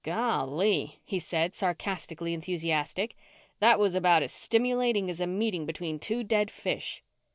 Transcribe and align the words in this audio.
"Golly," 0.03 0.99
he 1.05 1.19
said, 1.19 1.53
sarcastically 1.53 2.33
enthusiastic, 2.33 3.13
"that 3.59 3.77
was 3.77 3.93
about 3.93 4.23
as 4.23 4.31
stimulating 4.33 5.11
as 5.11 5.19
a 5.19 5.27
meeting 5.27 5.67
between 5.67 5.99
two 5.99 6.23
dead 6.23 6.49
fish." 6.49 7.03